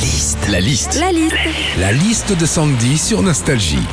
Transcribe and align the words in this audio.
liste. 0.00 0.48
La 0.48 0.60
liste. 0.60 0.98
La 0.98 1.12
liste. 1.12 1.36
La 1.78 1.92
liste 1.92 2.38
de 2.38 2.46
Sandy 2.46 2.96
sur 2.96 3.22
Nostalgie. 3.22 3.86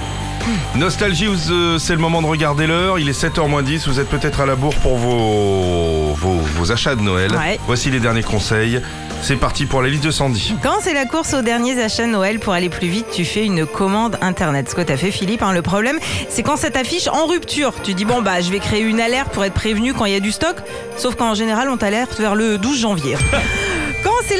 Nostalgie, 0.75 1.27
euh, 1.49 1.77
c'est 1.77 1.93
le 1.93 1.99
moment 1.99 2.21
de 2.21 2.27
regarder 2.27 2.65
l'heure. 2.65 2.97
Il 2.97 3.09
est 3.09 3.21
7h 3.21 3.49
moins 3.49 3.61
10. 3.61 3.87
Vous 3.89 3.99
êtes 3.99 4.07
peut-être 4.07 4.39
à 4.39 4.45
la 4.45 4.55
bourre 4.55 4.75
pour 4.75 4.95
vos, 4.95 6.13
vos, 6.13 6.37
vos 6.37 6.71
achats 6.71 6.95
de 6.95 7.01
Noël. 7.01 7.31
Ouais. 7.33 7.59
Voici 7.67 7.91
les 7.91 7.99
derniers 7.99 8.23
conseils. 8.23 8.81
C'est 9.21 9.35
parti 9.35 9.65
pour 9.65 9.81
la 9.81 9.89
liste 9.89 10.05
de 10.05 10.11
Sandy. 10.11 10.55
Quand 10.63 10.77
c'est 10.81 10.93
la 10.93 11.05
course 11.05 11.33
aux 11.33 11.41
derniers 11.41 11.81
achats 11.81 12.05
de 12.05 12.11
Noël 12.11 12.39
pour 12.39 12.53
aller 12.53 12.69
plus 12.69 12.87
vite, 12.87 13.07
tu 13.11 13.25
fais 13.25 13.45
une 13.45 13.65
commande 13.65 14.17
internet. 14.21 14.69
Ce 14.69 14.75
que 14.75 14.81
t'as 14.81 14.95
fait, 14.95 15.11
Philippe, 15.11 15.41
hein, 15.41 15.51
le 15.51 15.61
problème, 15.61 15.99
c'est 16.29 16.43
quand 16.43 16.55
ça 16.55 16.69
t'affiche 16.69 17.09
en 17.09 17.25
rupture. 17.25 17.73
Tu 17.83 17.93
dis, 17.95 18.05
bon, 18.05 18.21
bah, 18.21 18.39
je 18.39 18.49
vais 18.49 18.59
créer 18.59 18.83
une 18.83 19.01
alerte 19.01 19.33
pour 19.33 19.43
être 19.43 19.53
prévenu 19.53 19.93
quand 19.93 20.05
il 20.05 20.13
y 20.13 20.17
a 20.17 20.21
du 20.21 20.31
stock. 20.31 20.55
Sauf 20.95 21.15
qu'en 21.15 21.33
général, 21.33 21.69
on 21.69 21.75
t'alerte 21.75 22.17
vers 22.17 22.35
le 22.35 22.57
12 22.57 22.79
janvier. 22.79 23.17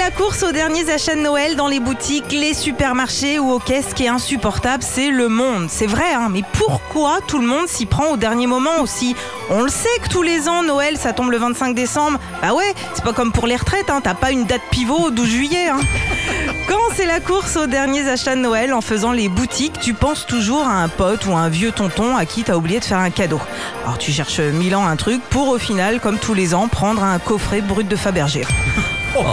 La 0.08 0.14
course 0.14 0.42
aux 0.44 0.54
derniers 0.54 0.90
achats 0.90 1.16
de 1.16 1.20
Noël 1.20 1.58
dans 1.58 1.68
les 1.68 1.82
boutiques, 1.82 2.32
les 2.32 2.54
supermarchés 2.54 3.40
ou 3.40 3.52
aux 3.52 3.60
caisses, 3.60 3.88
ce 3.90 3.94
qui 3.94 4.06
est 4.06 4.08
insupportable, 4.08 4.82
c'est 4.82 5.10
le 5.10 5.28
monde. 5.28 5.68
C'est 5.70 5.86
vrai, 5.86 6.14
hein, 6.14 6.30
mais 6.32 6.44
pourquoi 6.54 7.20
tout 7.28 7.40
le 7.40 7.46
monde 7.46 7.68
s'y 7.68 7.86
prend 7.86 8.12
au 8.12 8.16
dernier 8.16 8.48
moment 8.48 8.80
aussi? 8.82 9.18
On 9.50 9.64
le 9.64 9.70
sait 9.70 9.90
que 10.02 10.08
tous 10.08 10.22
les 10.24 10.48
ans, 10.48 10.64
Noël, 10.64 10.96
ça 10.98 11.12
tombe 11.12 11.30
le 11.30 11.38
25 11.38 11.76
décembre. 11.76 12.20
Bah 12.42 12.54
ouais, 12.54 12.74
c'est 12.94 13.04
pas 13.04 13.12
comme 13.12 13.34
pour 13.34 13.48
les 13.48 13.58
retraites, 13.58 13.90
hein, 13.90 14.00
t'as 14.02 14.14
pas 14.14 14.32
une 14.32 14.46
date 14.46 14.62
pivot 14.72 15.08
au 15.08 15.12
12 15.12 15.28
juillet. 15.28 15.68
hein. 15.68 15.80
Quand 16.70 16.80
c'est 16.96 17.06
la 17.06 17.20
course 17.20 17.58
aux 17.58 17.68
derniers 17.68 18.08
achats 18.08 18.38
de 18.38 18.42
Noël 18.42 18.74
en 18.74 18.80
faisant 18.80 19.12
les 19.12 19.28
boutiques, 19.28 19.78
tu 19.82 19.94
penses 19.94 20.26
toujours 20.26 20.66
à 20.66 20.84
un 20.84 20.88
pote 20.88 21.26
ou 21.26 21.36
un 21.36 21.50
vieux 21.50 21.74
tonton 21.74 22.16
à 22.16 22.26
qui 22.26 22.44
t'as 22.44 22.56
oublié 22.56 22.80
de 22.80 22.86
faire 22.86 23.00
un 23.00 23.10
cadeau. 23.10 23.42
Alors 23.84 23.98
tu 23.98 24.14
cherches 24.14 24.40
mille 24.40 24.74
ans 24.78 24.88
un 24.88 24.96
truc 24.96 25.22
pour 25.30 25.50
au 25.50 25.58
final, 25.58 26.00
comme 26.00 26.18
tous 26.18 26.34
les 26.34 26.56
ans, 26.56 26.70
prendre 26.70 27.04
un 27.04 27.20
coffret 27.20 27.60
brut 27.60 27.90
de 27.90 27.98
Fabergé. 27.98 28.46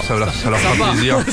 Ça, 0.07 0.15
leur- 0.17 0.33
ça 0.35 0.51
leur 0.51 0.59
fera 0.59 0.91
plaisir. 0.93 1.19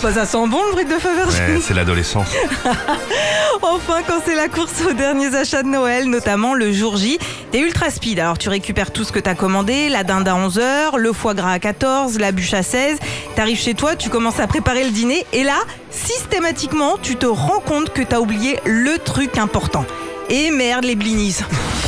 Bah, 0.00 0.12
ça 0.14 0.26
sent 0.26 0.46
bon 0.46 0.60
le 0.66 0.72
brut 0.74 0.88
de. 0.88 0.94
Ouais, 0.94 1.60
c'est 1.60 1.74
l'adolescence. 1.74 2.28
Enfin, 3.62 4.02
quand 4.06 4.20
c'est 4.24 4.36
la 4.36 4.46
course 4.46 4.80
aux 4.88 4.92
derniers 4.92 5.34
achats 5.34 5.64
de 5.64 5.68
Noël, 5.68 6.04
notamment 6.08 6.54
le 6.54 6.72
jour 6.72 6.96
J, 6.96 7.18
t'es 7.50 7.58
ultra 7.58 7.90
speed. 7.90 8.20
Alors 8.20 8.38
tu 8.38 8.48
récupères 8.48 8.92
tout 8.92 9.02
ce 9.02 9.10
que 9.10 9.18
t'as 9.18 9.34
commandé, 9.34 9.88
la 9.88 10.04
dinde 10.04 10.28
à 10.28 10.34
11h, 10.34 10.96
le 10.96 11.12
foie 11.12 11.34
gras 11.34 11.52
à 11.52 11.58
14, 11.58 12.18
la 12.20 12.30
bûche 12.30 12.54
à 12.54 12.62
16. 12.62 12.98
T'arrives 13.34 13.58
chez 13.58 13.74
toi, 13.74 13.96
tu 13.96 14.08
commences 14.08 14.38
à 14.38 14.46
préparer 14.46 14.84
le 14.84 14.90
dîner 14.90 15.26
et 15.32 15.42
là, 15.42 15.56
systématiquement, 15.90 16.96
tu 17.02 17.16
te 17.16 17.26
rends 17.26 17.60
compte 17.60 17.92
que 17.92 18.02
t'as 18.02 18.20
oublié 18.20 18.60
le 18.64 18.98
truc 18.98 19.36
important. 19.38 19.84
Et 20.30 20.50
merde, 20.52 20.84
les 20.84 20.94
blinis. 20.94 21.38